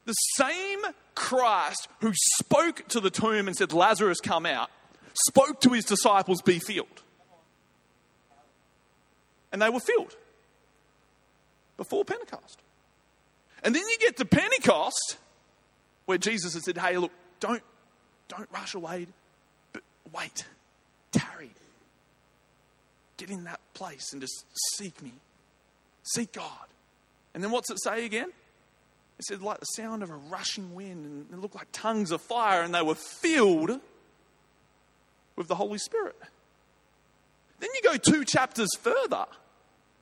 [0.06, 0.80] The same
[1.16, 4.70] Christ who spoke to the tomb and said, Lazarus, come out,
[5.28, 7.04] spoke to his disciples, be filled.
[9.54, 10.18] And they were filled
[11.78, 12.60] before Pentecost.
[13.64, 15.18] And then you get to Pentecost,
[16.06, 17.62] where Jesus had said, Hey, look, don't,
[18.28, 19.08] don't rush away,
[19.72, 20.46] but wait,
[21.12, 21.52] tarry.
[23.18, 24.44] Get in that place and just
[24.76, 25.14] seek me.
[26.02, 26.68] Seek God.
[27.34, 28.30] And then what's it say again?
[29.20, 32.20] It said, like the sound of a rushing wind, and it looked like tongues of
[32.22, 33.80] fire, and they were filled
[35.36, 36.18] with the Holy Spirit.
[37.60, 39.26] Then you go two chapters further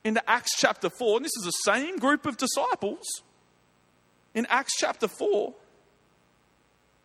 [0.04, 3.22] into Acts chapter 4, and this is the same group of disciples.
[4.34, 5.54] In Acts chapter 4,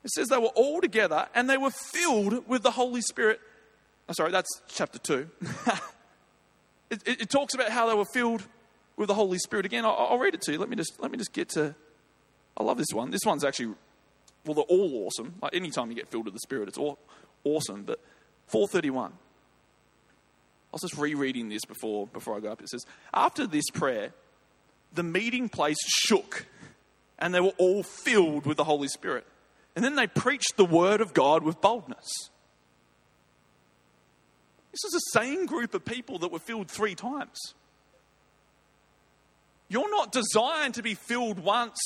[0.04, 3.42] it says they were all together and they were filled with the Holy Spirit.
[4.08, 5.30] Oh, sorry, that's chapter 2.
[6.90, 8.44] it, it, it, talks about how they were filled
[8.96, 9.66] with the Holy Spirit.
[9.66, 10.60] Again, I'll, I'll read it to you.
[10.60, 11.76] Let me just, let me just get to
[12.58, 13.12] I love this one.
[13.12, 13.76] This one's actually,
[14.46, 15.36] well, they're all awesome.
[15.42, 16.98] Like anytime you get filled with the Spirit, it's all
[17.44, 17.84] awesome.
[17.84, 18.00] But
[18.48, 19.14] 431.
[20.84, 22.62] I was just rereading this before, before I go up.
[22.62, 24.14] It says, After this prayer,
[24.94, 26.46] the meeting place shook
[27.20, 29.26] and they were all filled with the Holy Spirit.
[29.76, 32.30] And then they preached the word of God with boldness.
[34.72, 37.38] This is the same group of people that were filled three times.
[39.70, 41.80] You're not designed to be filled once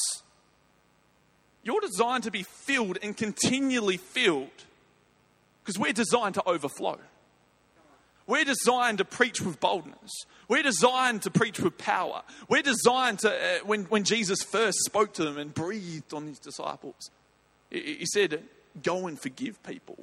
[1.64, 4.50] you're designed to be filled and continually filled
[5.64, 6.98] because we're designed to overflow.
[8.32, 10.10] We're designed to preach with boldness.
[10.48, 12.22] We're designed to preach with power.
[12.48, 16.40] We're designed to, uh, when, when Jesus first spoke to them and breathed on his
[16.40, 17.12] disciples,
[17.70, 18.42] he, he said,
[18.82, 19.98] Go and forgive people.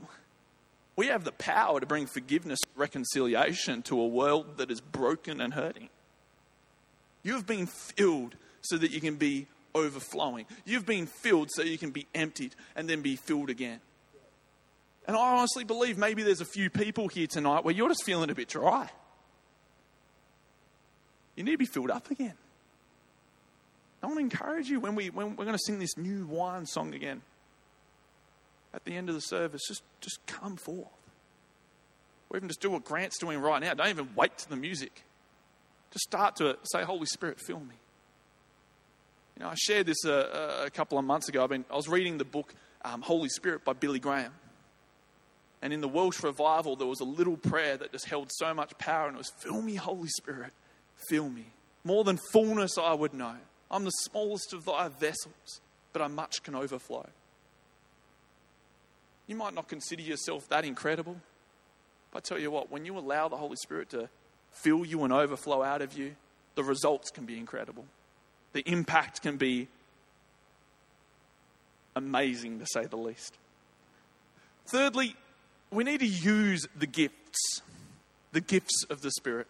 [0.95, 5.55] We have the power to bring forgiveness, reconciliation to a world that is broken and
[5.55, 5.89] hurting.
[7.23, 10.45] You've been filled so that you can be overflowing.
[10.67, 13.81] You've been filled so you can be emptied and then be filled again.
[15.09, 18.29] And I honestly believe maybe there's a few people here tonight where you're just feeling
[18.29, 18.91] a bit dry.
[21.35, 22.35] You need to be filled up again.
[24.03, 26.67] I want to encourage you when, we, when we're going to sing this new wine
[26.67, 27.23] song again
[28.75, 30.87] at the end of the service, just, just come forth.
[32.29, 33.73] Or even just do what Grant's doing right now.
[33.73, 35.05] Don't even wait to the music.
[35.91, 37.77] Just start to say, Holy Spirit, fill me.
[39.39, 41.43] You know, I shared this a, uh, uh, a couple of months ago.
[41.43, 42.53] I've been, I was reading the book
[42.85, 44.33] um, Holy Spirit by Billy Graham.
[45.61, 48.77] And in the Welsh revival, there was a little prayer that just held so much
[48.79, 50.53] power, and it was, Fill me, Holy Spirit,
[51.09, 51.47] fill me.
[51.85, 53.35] More than fullness I would know.
[53.71, 55.61] I'm the smallest of thy vessels,
[55.93, 57.09] but I much can overflow.
[59.27, 61.17] You might not consider yourself that incredible,
[62.13, 64.09] but I tell you what, when you allow the Holy Spirit to
[64.53, 66.15] fill you and overflow out of you,
[66.55, 67.85] the results can be incredible
[68.53, 69.69] the impact can be
[71.95, 73.35] amazing to say the least.
[74.67, 75.17] Thirdly,
[75.71, 77.63] we need to use the gifts,
[78.33, 79.47] the gifts of the Spirit.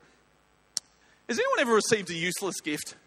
[1.29, 2.97] Has anyone ever received a useless gift?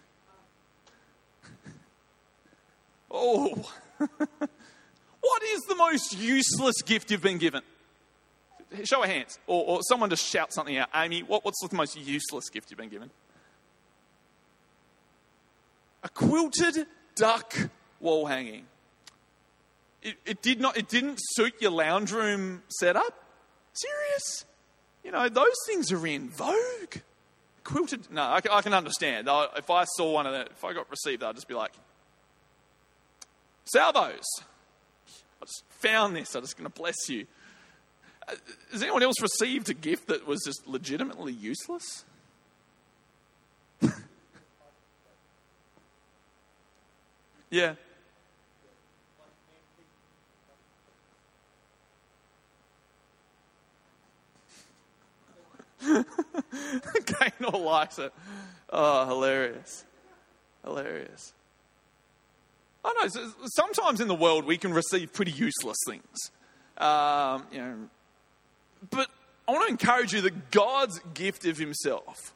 [3.14, 7.62] Oh, what is the most useless gift you've been given?
[8.86, 10.88] Show of hands, or, or someone just shout something out.
[10.96, 13.10] Amy, what, what's the most useless gift you've been given?
[16.04, 17.54] a quilted duck
[18.00, 18.66] wall hanging.
[20.02, 23.24] It, it, did not, it didn't suit your lounge room setup?
[23.74, 24.46] Serious?
[25.04, 26.98] You know, those things are in vogue.
[27.64, 29.30] Quilted, no, I, I can understand.
[29.30, 31.74] I, if I saw one of that, if I got received, I'd just be like,
[33.66, 34.26] salvos.
[35.42, 36.36] I just found this.
[36.36, 37.28] I'm just going to bless you.
[38.28, 38.36] Uh,
[38.72, 42.06] has anyone else received a gift that was just legitimately useless?
[47.52, 47.76] Yeah.
[57.40, 58.14] Noel likes it.
[58.70, 59.84] Oh, hilarious.
[60.64, 61.34] Hilarious.
[62.84, 66.32] I know, sometimes in the world we can receive pretty useless things.
[66.78, 67.76] Um, you know,
[68.90, 69.08] but
[69.48, 72.34] I want to encourage you that God's gift of Himself,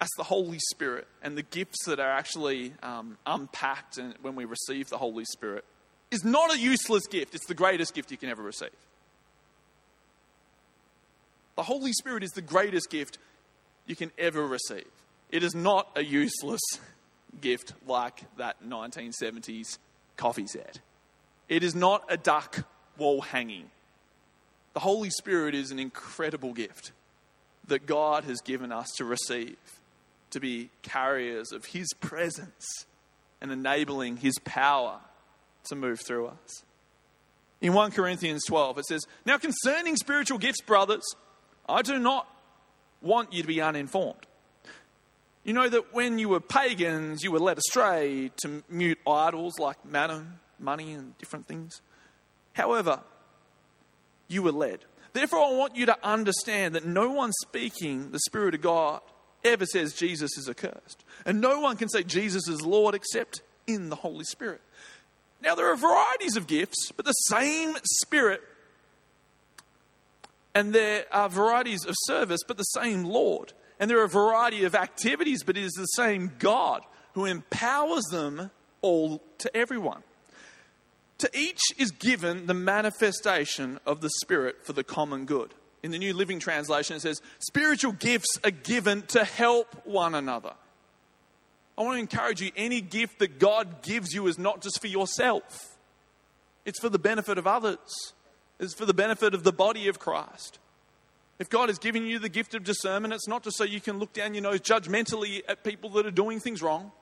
[0.00, 4.88] that's the Holy Spirit, and the gifts that are actually um, unpacked when we receive
[4.88, 5.64] the Holy Spirit,
[6.10, 7.34] is not a useless gift.
[7.34, 8.70] It's the greatest gift you can ever receive.
[11.56, 13.18] The Holy Spirit is the greatest gift
[13.86, 14.86] you can ever receive.
[15.30, 16.60] It is not a useless
[17.40, 19.78] gift like that 1970s
[20.16, 20.80] coffee set.
[21.48, 22.66] It is not a duck
[22.98, 23.70] wall hanging.
[24.72, 26.92] The Holy Spirit is an incredible gift
[27.66, 29.56] that God has given us to receive,
[30.30, 32.86] to be carriers of His presence
[33.40, 34.98] and enabling His power
[35.64, 36.64] to move through us.
[37.60, 41.04] In 1 Corinthians 12, it says, Now concerning spiritual gifts, brothers,
[41.68, 42.28] I do not
[43.00, 44.26] want you to be uninformed.
[45.44, 49.84] You know that when you were pagans, you were led astray to mute idols like
[49.84, 51.82] mammon, money, and different things.
[52.54, 53.00] However,
[54.28, 54.80] you were led.
[55.12, 59.00] Therefore, I want you to understand that no one speaking the Spirit of God
[59.44, 61.04] ever says Jesus is accursed.
[61.26, 64.62] And no one can say Jesus is Lord except in the Holy Spirit.
[65.42, 68.40] Now, there are varieties of gifts, but the same Spirit,
[70.54, 73.52] and there are varieties of service, but the same Lord.
[73.80, 76.82] And there are a variety of activities, but it is the same God
[77.14, 78.50] who empowers them
[78.82, 80.02] all to everyone.
[81.18, 85.54] To each is given the manifestation of the Spirit for the common good.
[85.82, 90.52] In the New Living Translation, it says, Spiritual gifts are given to help one another.
[91.76, 94.86] I want to encourage you any gift that God gives you is not just for
[94.86, 95.76] yourself,
[96.64, 98.12] it's for the benefit of others,
[98.60, 100.58] it's for the benefit of the body of Christ.
[101.38, 103.98] If God has given you the gift of discernment, it's not just so you can
[103.98, 106.92] look down your nose judgmentally at people that are doing things wrong.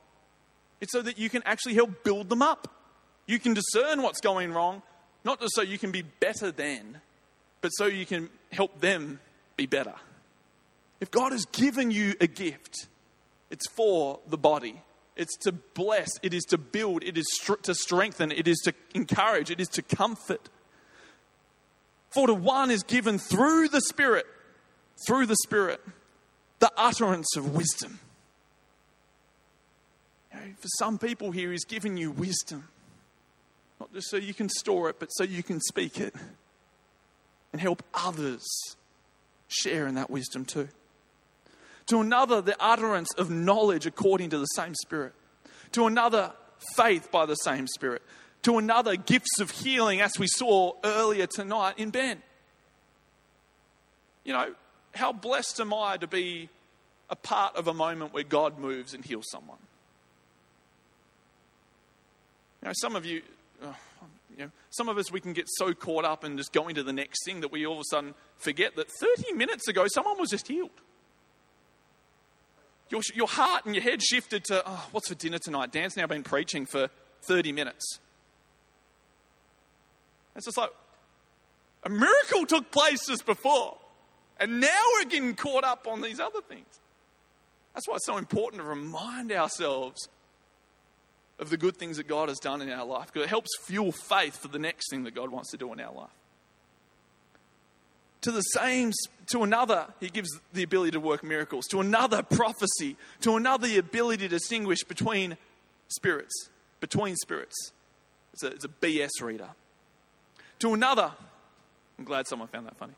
[0.80, 2.68] It's so that you can actually help build them up.
[3.26, 4.82] You can discern what's going wrong,
[5.24, 7.00] not just so you can be better than,
[7.60, 9.20] but so you can help them
[9.56, 9.94] be better.
[11.00, 12.86] If God has given you a gift,
[13.50, 14.80] it's for the body.
[15.14, 17.26] It's to bless, it is to build, it is
[17.62, 20.48] to strengthen, it is to encourage, it is to comfort.
[22.12, 24.26] For to one is given through the Spirit,
[25.06, 25.80] through the Spirit,
[26.58, 27.98] the utterance of wisdom.
[30.32, 32.68] You know, for some people here, He's given you wisdom.
[33.80, 36.14] Not just so you can store it, but so you can speak it
[37.52, 38.46] and help others
[39.48, 40.68] share in that wisdom too.
[41.86, 45.14] To another, the utterance of knowledge according to the same Spirit.
[45.72, 46.32] To another,
[46.76, 48.02] faith by the same Spirit
[48.42, 52.22] to another, gifts of healing, as we saw earlier tonight in Ben.
[54.24, 54.54] You know,
[54.94, 56.48] how blessed am I to be
[57.08, 59.58] a part of a moment where God moves and heals someone?
[62.62, 63.22] You know, some of you,
[63.62, 63.76] oh,
[64.36, 66.82] you know, some of us, we can get so caught up in just going to
[66.82, 70.18] the next thing that we all of a sudden forget that 30 minutes ago someone
[70.18, 70.70] was just healed.
[72.88, 75.72] Your, your heart and your head shifted to, oh, what's for dinner tonight?
[75.72, 76.88] Dan's now been preaching for
[77.22, 77.98] 30 minutes.
[80.36, 80.70] It's just like
[81.84, 83.76] a miracle took place just before.
[84.38, 86.80] And now we're getting caught up on these other things.
[87.74, 90.08] That's why it's so important to remind ourselves
[91.38, 93.92] of the good things that God has done in our life because it helps fuel
[93.92, 96.10] faith for the next thing that God wants to do in our life.
[98.22, 98.92] To the same,
[99.32, 101.66] to another, he gives the ability to work miracles.
[101.68, 102.96] To another, prophecy.
[103.22, 105.36] To another, the ability to distinguish between
[105.88, 106.48] spirits.
[106.78, 107.72] Between spirits.
[108.34, 109.48] It's a, it's a BS reader.
[110.62, 111.10] To another,
[111.98, 112.92] I'm glad someone found that funny.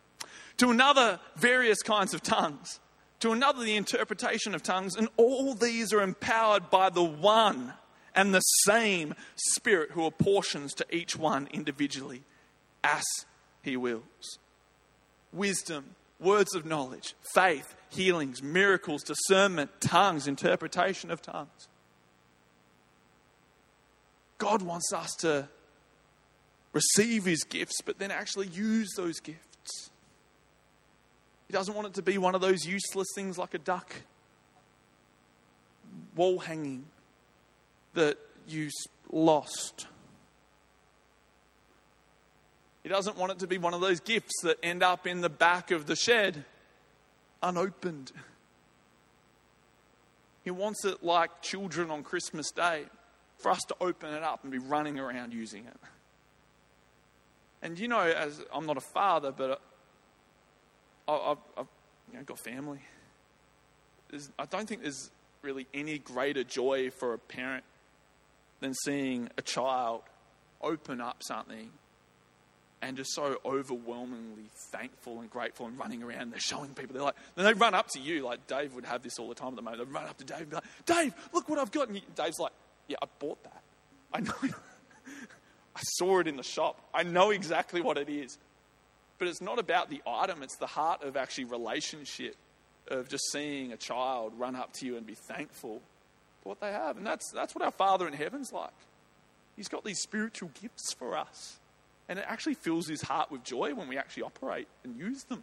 [0.59, 2.79] To another, various kinds of tongues.
[3.21, 4.97] To another, the interpretation of tongues.
[4.97, 7.73] And all these are empowered by the one
[8.15, 12.21] and the same Spirit who apportions to each one individually
[12.85, 13.03] as
[13.63, 14.39] he wills.
[15.33, 21.69] Wisdom, words of knowledge, faith, healings, miracles, discernment, tongues, interpretation of tongues.
[24.37, 25.49] God wants us to
[26.75, 29.91] receive his gifts, but then actually use those gifts.
[31.47, 33.95] He doesn't want it to be one of those useless things like a duck
[36.17, 36.85] wall hanging
[37.95, 38.19] that
[38.49, 38.71] you
[39.11, 39.87] lost.
[42.83, 45.31] He doesn't want it to be one of those gifts that end up in the
[45.31, 46.45] back of the shed
[47.43, 48.13] unopened.
[50.43, 52.85] He wants it like children on Christmas Day
[53.39, 55.77] for us to open it up and be running around using it.
[57.65, 59.61] And you know, as I'm not a father, but
[61.09, 61.67] I've, I've
[62.13, 62.81] you know, got family.
[64.11, 65.11] There's, I don't think there's
[65.41, 67.65] really any greater joy for a parent
[68.61, 70.03] than seeing a child
[70.61, 71.71] open up something
[72.83, 76.33] and just so overwhelmingly thankful and grateful and running around.
[76.33, 76.93] They're showing people.
[76.93, 78.25] They're like, then they run up to you.
[78.25, 79.87] Like Dave would have this all the time at the moment.
[79.87, 81.89] They run up to Dave and be like, Dave, look what I've got.
[81.89, 82.53] And Dave's like,
[82.89, 83.63] yeah, I bought that.
[84.13, 84.55] I know.
[85.77, 86.81] I saw it in the shop.
[86.93, 88.39] I know exactly what it is.
[89.19, 92.37] But it's not about the item, it's the heart of actually relationship,
[92.89, 95.81] of just seeing a child run up to you and be thankful
[96.43, 96.97] for what they have.
[96.97, 98.73] And that's, that's what our Father in heaven's like.
[99.57, 101.59] He's got these spiritual gifts for us.
[102.09, 105.43] And it actually fills his heart with joy when we actually operate and use them.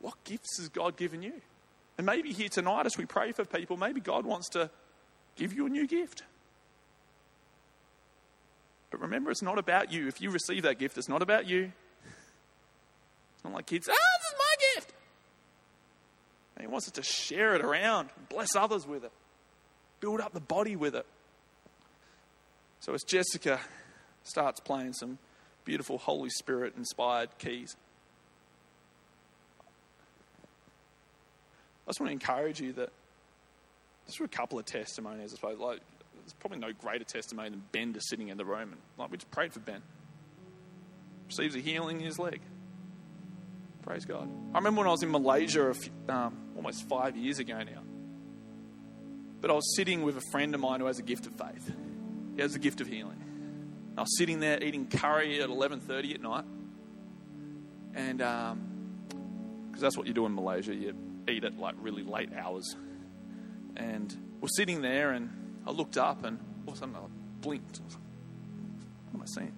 [0.00, 1.32] What gifts has God given you?
[1.96, 4.70] And maybe here tonight, as we pray for people, maybe God wants to
[5.36, 6.22] give you a new gift.
[8.94, 10.06] But remember, it's not about you.
[10.06, 11.72] If you receive that gift, it's not about you.
[13.34, 14.94] It's not like kids, ah, this is my gift.
[16.54, 19.10] And he wants us to share it around, bless others with it,
[19.98, 21.06] build up the body with it.
[22.78, 23.58] So as Jessica
[24.22, 25.18] starts playing some
[25.64, 27.76] beautiful Holy Spirit inspired keys,
[31.84, 32.90] I just want to encourage you that
[34.06, 35.58] just for a couple of testimonies, I suppose.
[35.58, 35.80] Like,
[36.24, 39.30] there's probably no greater testimony than Ben sitting in the room and like we just
[39.30, 39.82] prayed for Ben.
[41.26, 42.40] Receives a healing in his leg.
[43.82, 44.28] Praise God.
[44.54, 47.82] I remember when I was in Malaysia few, um, almost five years ago now.
[49.42, 51.70] But I was sitting with a friend of mine who has a gift of faith.
[52.34, 53.22] He has a gift of healing.
[53.96, 56.44] I was sitting there eating curry at 11:30 at night,
[57.94, 60.94] and because um, that's what you do in Malaysia, you
[61.28, 62.74] eat at like really late hours.
[63.76, 65.30] And we're sitting there, and
[65.66, 67.00] I looked up, and all of a sudden I
[67.40, 67.80] blinked.
[67.80, 67.94] I
[69.10, 69.52] what am I seeing?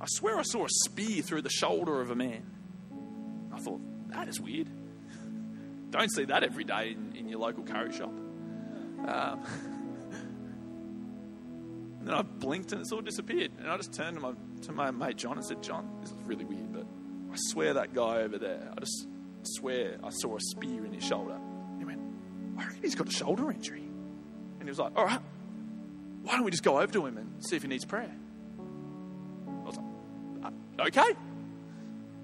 [0.00, 2.44] I swear I saw a spear through the shoulder of a man.
[3.52, 4.68] I thought, that is weird.
[5.90, 8.10] Don't see that every day in, in your local curry shop.
[8.10, 8.26] Um,
[11.98, 13.52] and then I blinked and it all disappeared.
[13.58, 16.16] And I just turned to my, to my mate John and said, John, this is
[16.24, 16.86] really weird, but
[17.32, 19.06] I swear that guy over there, I just
[19.42, 21.38] swear I saw a spear in his shoulder.
[21.78, 22.00] He went,
[22.58, 23.85] I reckon he's got a shoulder injury.
[24.66, 25.20] He was like, all right,
[26.22, 28.10] why don't we just go over to him and see if he needs prayer?
[29.48, 29.86] I was like,
[30.78, 31.16] uh, okay,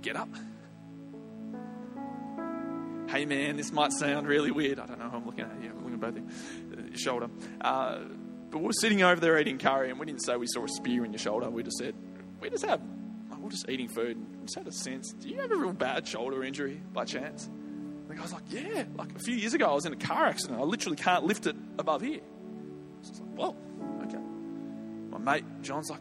[0.01, 0.28] get up.
[3.09, 4.78] Hey man, this might sound really weird.
[4.78, 5.09] I don't know.
[5.09, 5.70] Who I'm looking at you.
[5.70, 6.88] I'm looking at both of you.
[6.88, 7.28] Your shoulder.
[7.61, 7.99] Uh,
[8.51, 10.68] but we are sitting over there eating curry, and we didn't say we saw a
[10.68, 11.49] spear in your shoulder.
[11.51, 11.95] We just said,
[12.40, 12.80] we just have,
[13.38, 14.16] we're just eating food.
[14.16, 17.05] And we just had a sense, do you have a real bad shoulder injury by
[17.05, 17.47] chance?
[17.47, 18.84] And the guy's like, yeah.
[18.97, 20.59] Like a few years ago, I was in a car accident.
[20.59, 22.20] I literally can't lift it above here.
[23.03, 23.57] So I was like, well,
[24.07, 24.24] okay.
[25.11, 26.00] My mate John's like,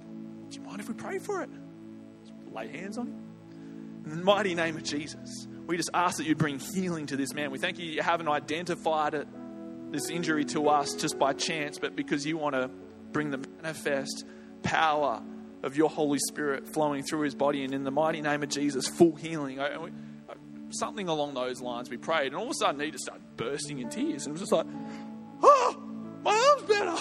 [0.49, 1.49] do you mind if we pray for it?
[2.53, 3.19] lay hands on him.
[4.05, 7.33] In the mighty name of Jesus, we just ask that you bring healing to this
[7.33, 7.51] man.
[7.51, 9.27] We thank you you haven't identified it,
[9.91, 12.69] this injury to us just by chance, but because you want to
[13.11, 14.25] bring the manifest
[14.63, 15.21] power
[15.63, 17.63] of your Holy Spirit flowing through his body.
[17.63, 19.59] And in the mighty name of Jesus, full healing.
[20.71, 22.27] Something along those lines we prayed.
[22.27, 24.25] And all of a sudden, he just started bursting in tears.
[24.25, 24.65] And it was just like,
[25.43, 25.90] oh,
[26.71, 26.97] better.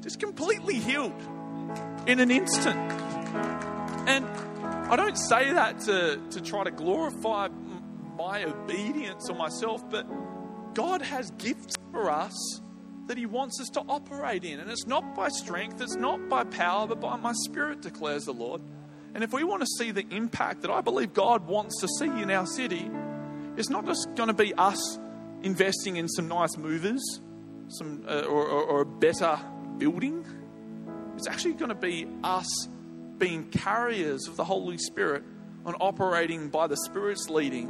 [0.00, 1.20] Just completely healed
[2.06, 2.78] in an instant.
[4.08, 4.24] And
[4.88, 7.48] I don't say that to, to try to glorify
[8.16, 10.06] my obedience or myself, but
[10.74, 12.60] God has gifts for us
[13.06, 14.60] that He wants us to operate in.
[14.60, 18.32] And it's not by strength, it's not by power, but by my spirit, declares the
[18.32, 18.62] Lord.
[19.14, 22.22] And if we want to see the impact that I believe God wants to see
[22.22, 22.90] in our city,
[23.56, 24.98] it's not just going to be us
[25.42, 27.20] investing in some nice movers
[27.68, 29.38] some, uh, or, or, or a better
[29.78, 30.24] building.
[31.16, 32.68] It's actually going to be us
[33.18, 35.22] being carriers of the Holy Spirit
[35.64, 37.68] and operating by the Spirit's leading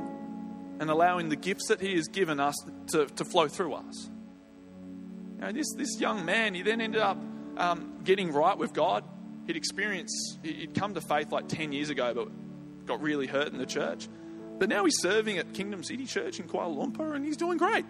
[0.81, 2.57] and allowing the gifts that He has given us
[2.89, 4.11] to, to flow through us.
[5.39, 7.19] Know, this, this young man, he then ended up
[7.57, 9.05] um, getting right with God.
[9.47, 13.59] He'd experienced, he'd come to faith like 10 years ago, but got really hurt in
[13.59, 14.09] the church.
[14.59, 17.85] But now he's serving at Kingdom City Church in Kuala Lumpur and he's doing great.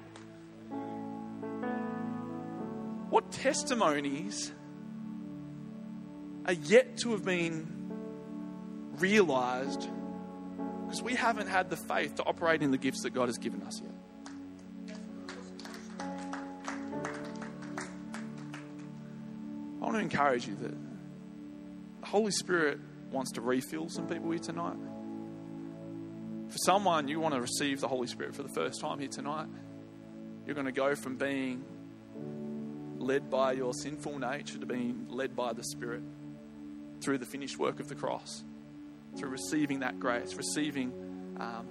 [3.11, 4.53] What testimonies
[6.47, 7.91] are yet to have been
[8.99, 9.89] realized
[10.87, 13.63] because we haven't had the faith to operate in the gifts that God has given
[13.63, 13.93] us yet.
[19.81, 20.75] I want to encourage you that
[22.01, 22.79] the Holy Spirit
[23.11, 24.77] wants to refill some people here tonight.
[26.49, 29.49] For someone, you want to receive the Holy Spirit for the first time here tonight.
[30.45, 31.65] You're going to go from being
[33.07, 36.03] led by your sinful nature to being led by the Spirit
[37.01, 38.43] through the finished work of the cross.
[39.17, 40.93] through receiving that grace, receiving
[41.41, 41.67] um,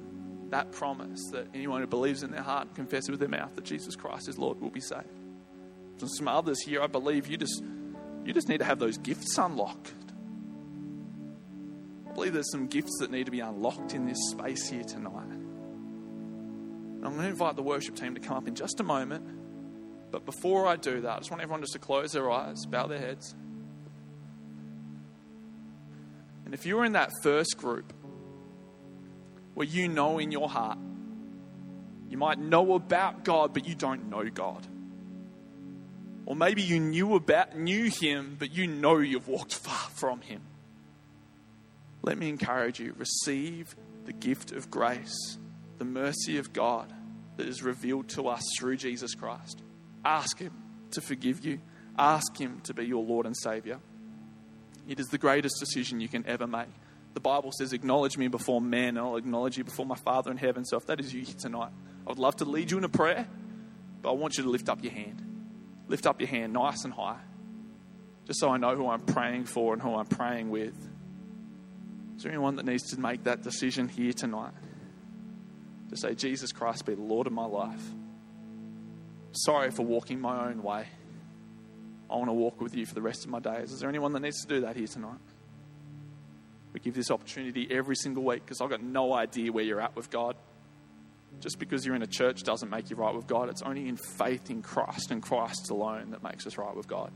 [0.49, 3.63] that promise that anyone who believes in their heart and confesses with their mouth that
[3.63, 5.05] Jesus Christ is Lord will be saved.
[5.99, 7.63] And some others here, I believe you just
[8.25, 9.93] you just need to have those gifts unlocked.
[12.09, 15.29] I believe there's some gifts that need to be unlocked in this space here tonight.
[17.03, 19.23] I'm going to invite the worship team to come up in just a moment.
[20.15, 22.87] But before I do that, I just want everyone just to close their eyes, bow
[22.87, 23.35] their heads.
[26.45, 27.91] And if you're in that first group
[29.55, 30.77] where you know in your heart,
[32.07, 34.65] you might know about God, but you don't know God.
[36.25, 40.43] Or maybe you knew about knew him, but you know you've walked far from him.
[42.03, 45.37] Let me encourage you, receive the gift of grace,
[45.77, 46.93] the mercy of God
[47.35, 49.61] that is revealed to us through Jesus Christ.
[50.05, 50.53] Ask him
[50.91, 51.59] to forgive you.
[51.97, 53.79] Ask him to be your Lord and Savior.
[54.87, 56.67] It is the greatest decision you can ever make.
[57.15, 60.37] The Bible says, Acknowledge me before men, and I'll acknowledge you before my Father in
[60.37, 60.63] heaven.
[60.65, 61.71] So if that is you tonight,
[62.05, 63.27] I would love to lead you in a prayer,
[64.01, 65.21] but I want you to lift up your hand.
[65.87, 67.19] Lift up your hand nice and high,
[68.27, 70.75] just so I know who I'm praying for and who I'm praying with.
[72.17, 74.53] Is there anyone that needs to make that decision here tonight?
[75.89, 77.83] To say, Jesus Christ, be the Lord of my life.
[79.35, 80.87] Sorry for walking my own way.
[82.09, 83.71] I want to walk with you for the rest of my days.
[83.71, 85.19] Is there anyone that needs to do that here tonight?
[86.71, 89.95] We give this opportunity every single week because I've got no idea where you're at
[89.95, 90.35] with God.
[91.41, 93.49] Just because you're in a church doesn't make you right with God.
[93.49, 97.11] It's only in faith in Christ and Christ alone that makes us right with God.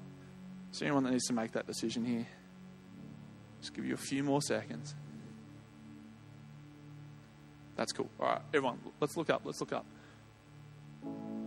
[0.73, 2.27] Is there anyone that needs to make that decision here?
[3.61, 4.93] Just give you a few more seconds.
[7.75, 8.09] That's cool.
[8.19, 9.41] All right, everyone, let's look up.
[9.45, 9.85] Let's look up.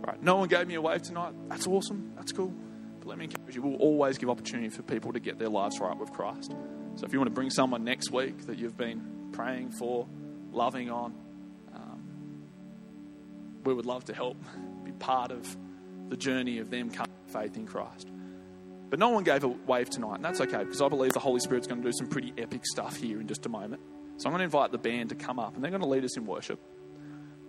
[0.05, 1.33] Right, no one gave me a wave tonight.
[1.47, 2.11] That's awesome.
[2.17, 2.53] That's cool.
[2.99, 5.79] But let me encourage you, we'll always give opportunity for people to get their lives
[5.79, 6.53] right with Christ.
[6.95, 10.07] So if you want to bring someone next week that you've been praying for,
[10.51, 11.13] loving on,
[11.73, 12.03] um,
[13.63, 14.37] we would love to help
[14.83, 15.57] be part of
[16.09, 18.09] the journey of them coming to faith in Christ.
[18.89, 21.39] But no one gave a wave tonight, and that's okay because I believe the Holy
[21.39, 23.81] Spirit's going to do some pretty epic stuff here in just a moment.
[24.17, 26.03] So I'm going to invite the band to come up and they're going to lead
[26.03, 26.59] us in worship.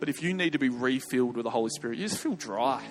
[0.04, 2.82] But if you need to be refilled with the Holy Spirit, you just feel dry.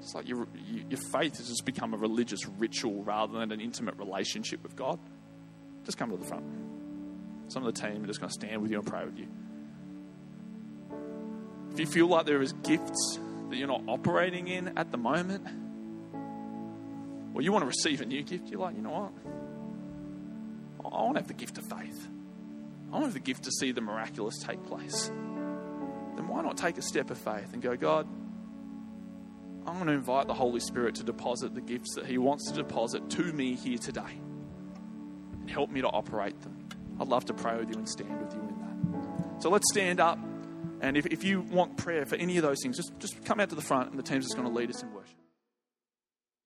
[0.00, 0.48] It's like your,
[0.90, 4.98] your faith has just become a religious ritual rather than an intimate relationship with God.
[5.84, 6.44] Just come to the front.
[7.46, 9.28] Some of the team are just going to stand with you and pray with you.
[11.74, 13.20] If you feel like there is gifts
[13.50, 15.46] that you're not operating in at the moment,
[17.34, 19.12] or you want to receive a new gift, you're like, you know what?
[20.92, 22.08] I want to have the gift of faith.
[22.88, 25.12] I want to have the gift to see the miraculous take place.
[26.22, 28.06] Then why not take a step of faith and go, God,
[29.66, 32.56] I'm going to invite the Holy Spirit to deposit the gifts that He wants to
[32.56, 34.20] deposit to me here today.
[35.40, 36.68] And help me to operate them.
[37.00, 39.42] I'd love to pray with you and stand with you in that.
[39.42, 40.18] So let's stand up.
[40.80, 43.48] And if, if you want prayer for any of those things, just, just come out
[43.48, 45.16] to the front and the team's just going to lead us in worship.